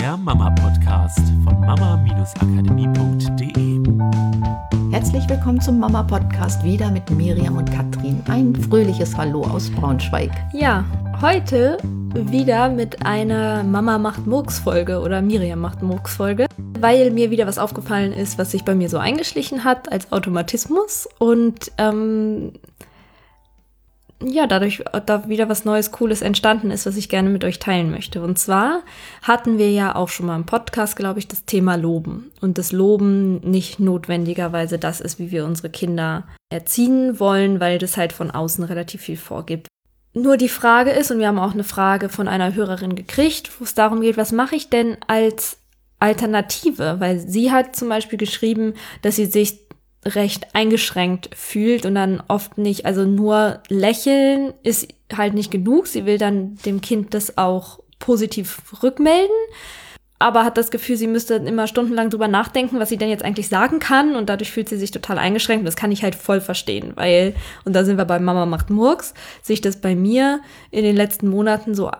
[0.00, 3.80] der Mama-Podcast von mama-akademie.de.
[4.90, 8.22] Herzlich willkommen zum Mama-Podcast, wieder mit Miriam und Katrin.
[8.26, 10.30] Ein fröhliches Hallo aus Braunschweig.
[10.54, 10.86] Ja,
[11.20, 11.76] heute
[12.14, 16.46] wieder mit einer Mama macht Murks Folge oder Miriam macht Murks Folge,
[16.78, 21.10] weil mir wieder was aufgefallen ist, was sich bei mir so eingeschlichen hat als Automatismus
[21.18, 22.52] und ähm,
[24.22, 27.90] ja, dadurch da wieder was Neues, Cooles entstanden ist, was ich gerne mit euch teilen
[27.90, 28.22] möchte.
[28.22, 28.82] Und zwar
[29.22, 32.30] hatten wir ja auch schon mal im Podcast, glaube ich, das Thema Loben.
[32.40, 37.96] Und das Loben nicht notwendigerweise das ist, wie wir unsere Kinder erziehen wollen, weil das
[37.96, 39.68] halt von außen relativ viel vorgibt.
[40.12, 43.64] Nur die Frage ist, und wir haben auch eine Frage von einer Hörerin gekriegt, wo
[43.64, 45.58] es darum geht, was mache ich denn als
[45.98, 46.96] Alternative?
[46.98, 49.69] Weil sie hat zum Beispiel geschrieben, dass sie sich
[50.04, 55.86] recht eingeschränkt fühlt und dann oft nicht, also nur lächeln ist halt nicht genug.
[55.86, 59.36] Sie will dann dem Kind das auch positiv rückmelden,
[60.18, 63.48] aber hat das Gefühl, sie müsste immer stundenlang drüber nachdenken, was sie denn jetzt eigentlich
[63.48, 65.60] sagen kann und dadurch fühlt sie sich total eingeschränkt.
[65.60, 67.34] Und das kann ich halt voll verstehen, weil,
[67.64, 70.40] und da sind wir bei Mama macht Murks, sich das bei mir
[70.70, 71.90] in den letzten Monaten so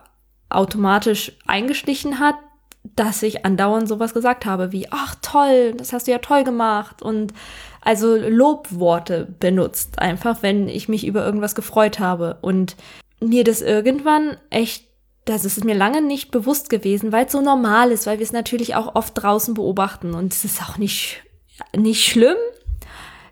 [0.49, 2.35] automatisch eingeschlichen hat,
[2.83, 7.03] dass ich andauernd sowas gesagt habe wie, ach toll, das hast du ja toll gemacht
[7.03, 7.35] und
[7.83, 12.39] also Lobworte benutzt, einfach wenn ich mich über irgendwas gefreut habe.
[12.43, 12.77] Und
[13.21, 14.87] mir das irgendwann echt,
[15.25, 18.33] das ist mir lange nicht bewusst gewesen, weil es so normal ist, weil wir es
[18.33, 20.15] natürlich auch oft draußen beobachten.
[20.15, 21.23] Und es ist auch nicht,
[21.75, 22.37] nicht schlimm.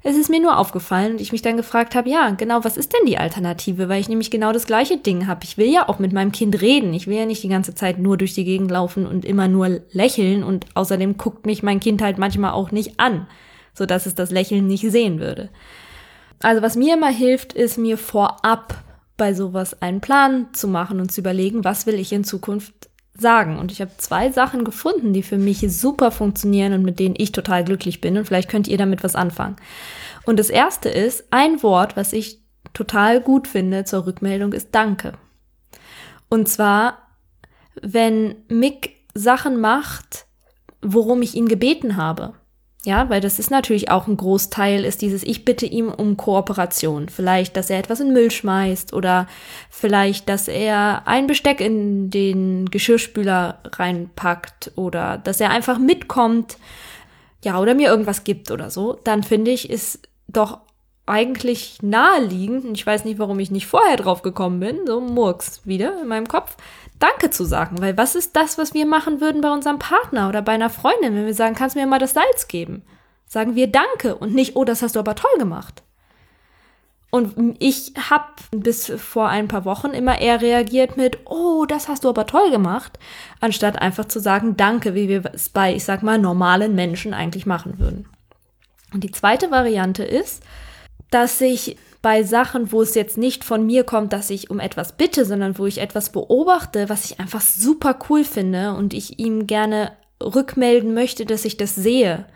[0.02, 2.92] Es ist mir nur aufgefallen und ich mich dann gefragt habe, ja, genau, was ist
[2.92, 3.88] denn die Alternative?
[3.88, 5.40] Weil ich nämlich genau das gleiche Ding habe.
[5.44, 6.94] Ich will ja auch mit meinem Kind reden.
[6.94, 9.80] Ich will ja nicht die ganze Zeit nur durch die Gegend laufen und immer nur
[9.90, 13.26] lächeln und außerdem guckt mich mein Kind halt manchmal auch nicht an
[13.78, 15.48] so dass es das Lächeln nicht sehen würde.
[16.42, 18.74] Also was mir immer hilft, ist mir vorab
[19.16, 22.90] bei sowas einen Plan zu machen und zu überlegen, was will ich in Zukunft
[23.20, 23.58] sagen.
[23.58, 27.32] Und ich habe zwei Sachen gefunden, die für mich super funktionieren und mit denen ich
[27.32, 28.16] total glücklich bin.
[28.16, 29.56] Und vielleicht könnt ihr damit was anfangen.
[30.24, 32.40] Und das erste ist, ein Wort, was ich
[32.74, 35.14] total gut finde zur Rückmeldung, ist Danke.
[36.28, 36.98] Und zwar,
[37.80, 40.26] wenn Mick Sachen macht,
[40.82, 42.34] worum ich ihn gebeten habe.
[42.88, 47.10] Ja, weil das ist natürlich auch ein Großteil, ist dieses, ich bitte ihm um Kooperation.
[47.10, 49.26] Vielleicht, dass er etwas in Müll schmeißt oder
[49.68, 56.56] vielleicht, dass er ein Besteck in den Geschirrspüler reinpackt oder dass er einfach mitkommt,
[57.44, 58.98] ja, oder mir irgendwas gibt oder so.
[59.04, 60.60] Dann finde ich, ist doch
[61.08, 65.62] eigentlich naheliegend, und ich weiß nicht, warum ich nicht vorher drauf gekommen bin, so Murks
[65.64, 66.56] wieder in meinem Kopf,
[66.98, 67.80] Danke zu sagen.
[67.80, 71.14] Weil was ist das, was wir machen würden bei unserem Partner oder bei einer Freundin,
[71.14, 72.82] wenn wir sagen, kannst du mir mal das Salz geben?
[73.26, 75.82] Sagen wir Danke und nicht, oh, das hast du aber toll gemacht.
[77.10, 82.04] Und ich habe bis vor ein paar Wochen immer eher reagiert mit, oh, das hast
[82.04, 82.98] du aber toll gemacht,
[83.40, 87.46] anstatt einfach zu sagen Danke, wie wir es bei, ich sag mal, normalen Menschen eigentlich
[87.46, 88.08] machen würden.
[88.92, 90.42] Und die zweite Variante ist,
[91.10, 94.96] dass ich bei Sachen, wo es jetzt nicht von mir kommt, dass ich um etwas
[94.96, 99.46] bitte, sondern wo ich etwas beobachte, was ich einfach super cool finde und ich ihm
[99.46, 99.92] gerne
[100.22, 102.26] rückmelden möchte, dass ich das sehe.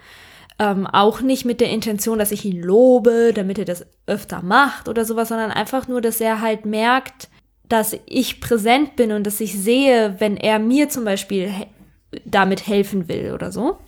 [0.59, 4.89] Ähm, auch nicht mit der Intention, dass ich ihn lobe, damit er das öfter macht
[4.89, 7.29] oder sowas, sondern einfach nur, dass er halt merkt,
[7.69, 11.67] dass ich präsent bin und dass ich sehe, wenn er mir zum Beispiel he
[12.27, 13.79] damit helfen will oder so.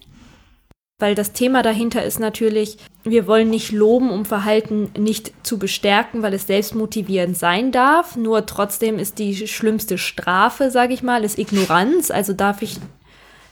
[1.04, 6.22] Weil das Thema dahinter ist natürlich, wir wollen nicht loben, um Verhalten nicht zu bestärken,
[6.22, 8.16] weil es selbstmotivierend sein darf.
[8.16, 12.10] Nur trotzdem ist die schlimmste Strafe, sage ich mal, ist Ignoranz.
[12.10, 12.78] Also darf ich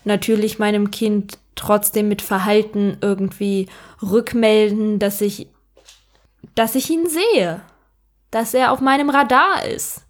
[0.04, 3.66] natürlich meinem Kind trotzdem mit Verhalten irgendwie
[4.00, 5.48] rückmelden, dass ich,
[6.54, 7.60] dass ich ihn sehe,
[8.30, 10.06] dass er auf meinem Radar ist.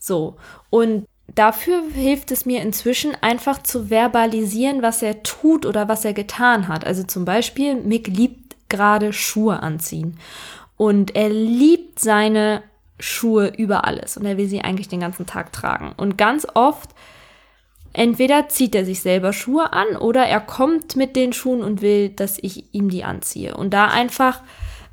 [0.00, 0.34] So.
[0.68, 6.12] Und dafür hilft es mir inzwischen einfach zu verbalisieren, was er tut oder was er
[6.12, 6.86] getan hat.
[6.86, 10.18] Also zum Beispiel, Mick liebt gerade Schuhe anziehen.
[10.76, 12.62] Und er liebt seine
[12.98, 14.16] Schuhe über alles.
[14.16, 15.92] Und er will sie eigentlich den ganzen Tag tragen.
[15.96, 16.90] Und ganz oft,
[17.92, 22.08] entweder zieht er sich selber Schuhe an oder er kommt mit den Schuhen und will,
[22.08, 23.56] dass ich ihm die anziehe.
[23.56, 24.42] Und da einfach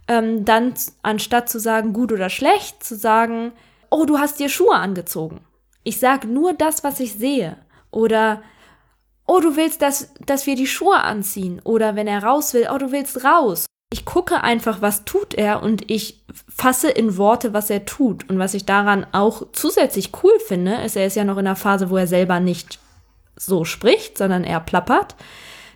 [0.08, 3.52] ähm, dann, anstatt zu sagen gut oder schlecht, zu sagen,
[3.90, 5.42] oh, du hast dir Schuhe angezogen
[5.84, 7.58] ich sage nur das, was ich sehe.
[7.92, 8.42] Oder,
[9.26, 11.62] oh, du willst, dass, dass wir die Schuhe anziehen.
[11.64, 13.66] Oder wenn er raus will, oh, du willst raus.
[13.92, 18.30] Ich gucke einfach, was tut er und ich fasse in Worte, was er tut.
[18.30, 21.56] Und was ich daran auch zusätzlich cool finde, ist, er ist ja noch in einer
[21.56, 22.78] Phase, wo er selber nicht
[23.36, 25.16] so spricht, sondern er plappert,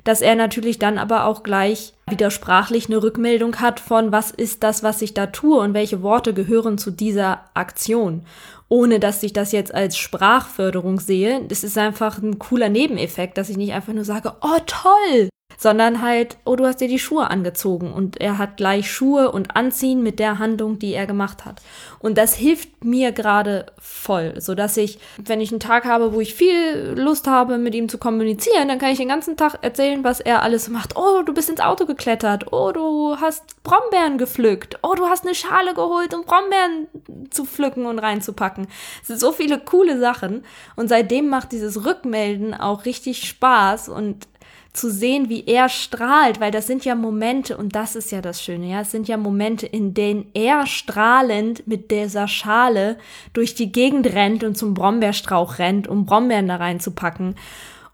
[0.04, 4.84] dass er natürlich dann aber auch gleich widersprachlich eine Rückmeldung hat von, was ist das,
[4.84, 8.24] was ich da tue und welche Worte gehören zu dieser Aktion.
[8.70, 11.44] Ohne dass ich das jetzt als Sprachförderung sehe.
[11.48, 16.02] Das ist einfach ein cooler Nebeneffekt, dass ich nicht einfach nur sage, oh toll, sondern
[16.02, 20.04] halt, oh, du hast dir die Schuhe angezogen und er hat gleich Schuhe und Anziehen
[20.04, 21.62] mit der Handlung, die er gemacht hat.
[22.00, 26.20] Und das hilft mir gerade voll, so dass ich, wenn ich einen Tag habe, wo
[26.20, 30.04] ich viel Lust habe, mit ihm zu kommunizieren, dann kann ich den ganzen Tag erzählen,
[30.04, 30.98] was er alles macht.
[30.98, 32.52] Oh, du bist ins Auto geklettert.
[32.52, 34.80] Oh, du hast Brombeeren gepflückt.
[34.84, 36.88] Oh, du hast eine Schale geholt, um Brombeeren
[37.30, 38.68] zu pflücken und reinzupacken.
[39.02, 40.44] Es sind so viele coole Sachen.
[40.76, 44.28] Und seitdem macht dieses Rückmelden auch richtig Spaß und
[44.74, 48.42] zu sehen, wie er strahlt, weil das sind ja Momente, und das ist ja das
[48.42, 52.98] Schöne, ja, es sind ja Momente, in denen er strahlend mit dieser Schale
[53.34, 57.36] durch die Gegend rennt und zum Brombeerstrauch rennt, um Brombeeren da reinzupacken.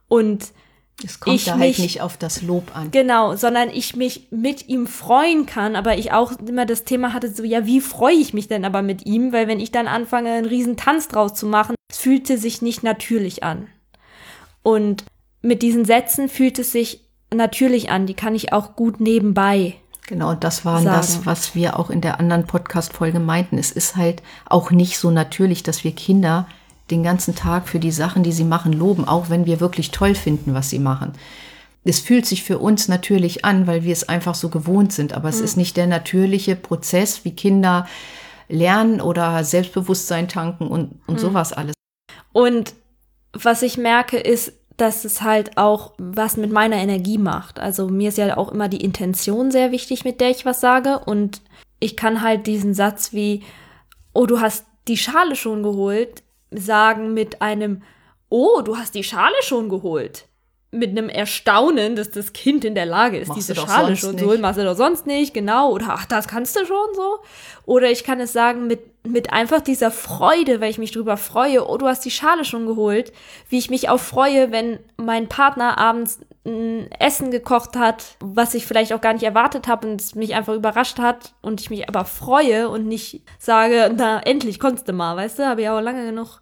[0.08, 0.54] Und
[1.04, 2.92] es kommt da halt nicht auf das Lob an.
[2.92, 7.30] Genau, sondern ich mich mit ihm freuen kann, aber ich auch immer das Thema hatte,
[7.30, 9.32] so, ja, wie freue ich mich denn aber mit ihm?
[9.32, 12.84] Weil wenn ich dann anfange, einen riesen Tanz draus zu machen, es fühlte sich nicht
[12.84, 13.68] natürlich an.
[14.62, 15.06] Und
[15.42, 18.06] mit diesen Sätzen fühlt es sich natürlich an.
[18.06, 19.76] Die kann ich auch gut nebenbei.
[20.08, 23.60] Genau, das war das, was wir auch in der anderen Podcast-Folge meinten.
[23.60, 26.48] Es ist halt auch nicht so natürlich, dass wir Kinder
[26.90, 30.16] den ganzen Tag für die Sachen, die sie machen, loben, auch wenn wir wirklich toll
[30.16, 31.14] finden, was sie machen.
[31.84, 35.30] Es fühlt sich für uns natürlich an, weil wir es einfach so gewohnt sind, aber
[35.30, 35.46] es mhm.
[35.46, 37.88] ist nicht der natürliche Prozess, wie Kinder
[38.48, 41.20] lernen oder Selbstbewusstsein tanken und, und mhm.
[41.20, 41.76] sowas alles.
[42.34, 42.74] Und
[43.32, 47.60] was ich merke, ist, dass es halt auch was mit meiner Energie macht.
[47.60, 51.00] Also mir ist ja auch immer die Intention sehr wichtig, mit der ich was sage.
[51.06, 51.42] Und
[51.80, 53.44] ich kann halt diesen Satz wie,
[54.14, 57.84] oh, du hast die Schale schon geholt, sagen mit einem,
[58.30, 60.30] oh, du hast die Schale schon geholt
[60.72, 64.28] mit einem Erstaunen, dass das Kind in der Lage ist, machst diese Schale schon zu
[64.28, 64.42] holen.
[64.42, 65.72] Machst du doch sonst nicht, genau.
[65.72, 67.20] Oder ach, das kannst du schon so.
[67.66, 71.68] Oder ich kann es sagen mit, mit einfach dieser Freude, weil ich mich drüber freue,
[71.68, 73.12] oh, du hast die Schale schon geholt.
[73.50, 78.66] Wie ich mich auch freue, wenn mein Partner abends ein Essen gekocht hat, was ich
[78.66, 81.90] vielleicht auch gar nicht erwartet habe und es mich einfach überrascht hat und ich mich
[81.90, 85.82] aber freue und nicht sage, na, endlich konntest du mal, weißt du, habe ich auch
[85.82, 86.42] lange genug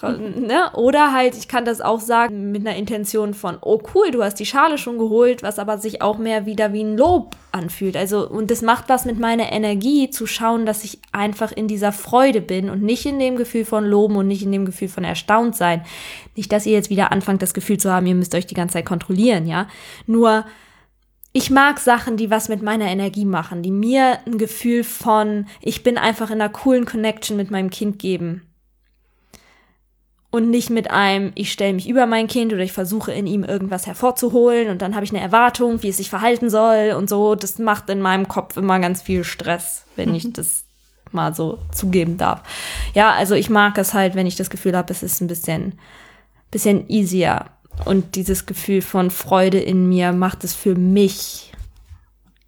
[0.00, 0.70] Ne?
[0.74, 4.36] Oder halt, ich kann das auch sagen mit einer Intention von, oh cool, du hast
[4.36, 7.96] die Schale schon geholt, was aber sich auch mehr wieder wie ein Lob anfühlt.
[7.96, 11.90] Also, und das macht was mit meiner Energie, zu schauen, dass ich einfach in dieser
[11.90, 15.02] Freude bin und nicht in dem Gefühl von Loben und nicht in dem Gefühl von
[15.02, 15.84] erstaunt sein.
[16.36, 18.74] Nicht, dass ihr jetzt wieder anfangt, das Gefühl zu haben, ihr müsst euch die ganze
[18.74, 19.66] Zeit kontrollieren, ja.
[20.06, 20.44] Nur,
[21.32, 25.82] ich mag Sachen, die was mit meiner Energie machen, die mir ein Gefühl von, ich
[25.82, 28.47] bin einfach in einer coolen Connection mit meinem Kind geben
[30.30, 33.44] und nicht mit einem, ich stelle mich über mein Kind oder ich versuche in ihm
[33.44, 37.34] irgendwas hervorzuholen und dann habe ich eine Erwartung, wie es sich verhalten soll und so.
[37.34, 40.64] Das macht in meinem Kopf immer ganz viel Stress, wenn ich das
[41.12, 42.42] mal so zugeben darf.
[42.94, 45.78] Ja, also ich mag es halt, wenn ich das Gefühl habe, es ist ein bisschen,
[46.50, 47.46] bisschen easier.
[47.86, 51.52] Und dieses Gefühl von Freude in mir macht es für mich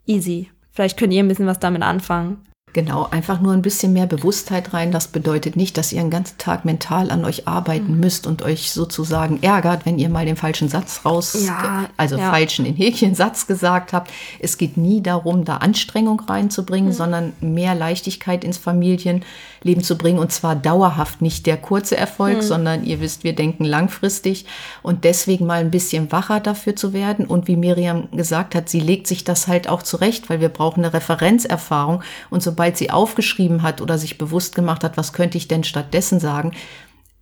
[0.06, 0.50] easy.
[0.72, 2.44] Vielleicht könnt ihr ein bisschen was damit anfangen.
[2.72, 4.92] Genau, einfach nur ein bisschen mehr Bewusstheit rein.
[4.92, 8.00] Das bedeutet nicht, dass ihr einen ganzen Tag mental an euch arbeiten mhm.
[8.00, 12.30] müsst und euch sozusagen ärgert, wenn ihr mal den falschen Satz raus, ja, also ja.
[12.30, 14.12] falschen in Häkchen Satz gesagt habt.
[14.38, 16.94] Es geht nie darum, da Anstrengung reinzubringen, mhm.
[16.94, 22.42] sondern mehr Leichtigkeit ins Familienleben zu bringen und zwar dauerhaft, nicht der kurze Erfolg, mhm.
[22.42, 24.46] sondern ihr wisst, wir denken langfristig
[24.82, 27.26] und deswegen mal ein bisschen wacher dafür zu werden.
[27.26, 30.84] Und wie Miriam gesagt hat, sie legt sich das halt auch zurecht, weil wir brauchen
[30.84, 35.38] eine Referenzerfahrung und so sobald sie aufgeschrieben hat oder sich bewusst gemacht hat, was könnte
[35.38, 36.52] ich denn stattdessen sagen,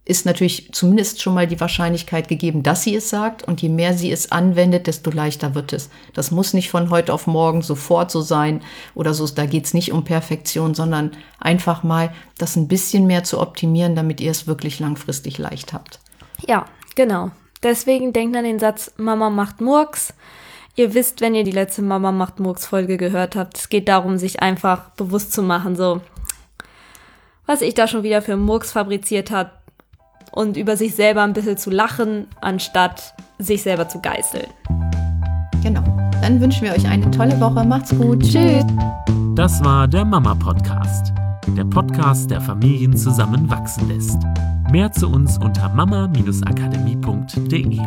[0.05, 3.45] ist natürlich zumindest schon mal die Wahrscheinlichkeit gegeben, dass sie es sagt.
[3.45, 5.91] Und je mehr sie es anwendet, desto leichter wird es.
[6.13, 8.63] Das muss nicht von heute auf morgen sofort so sein
[8.97, 9.29] oder so.
[9.29, 13.95] Da geht es nicht um Perfektion, sondern einfach mal das ein bisschen mehr zu optimieren,
[13.95, 16.01] damit ihr es wirklich langfristig leicht habt.
[16.49, 16.65] Ja,
[16.97, 17.31] genau.
[17.63, 20.15] Deswegen denkt an den Satz, Mama macht Murks.
[20.79, 24.17] Ihr wisst, wenn ihr die letzte Mama macht Murks Folge gehört habt, es geht darum,
[24.17, 26.01] sich einfach bewusst zu machen, so,
[27.47, 29.51] was ich da schon wieder für Murks fabriziert hat
[30.31, 34.47] und über sich selber ein bisschen zu lachen, anstatt sich selber zu geißeln.
[35.65, 35.83] Genau.
[36.23, 37.65] Dann wünschen wir euch eine tolle Woche.
[37.65, 38.23] Macht's gut.
[38.23, 38.65] Tschüss.
[39.35, 41.13] Das war der Mama Podcast.
[41.57, 44.21] Der Podcast, der Familien zusammenwachsen lässt.
[44.71, 47.81] Mehr zu uns unter mama-akademie.de.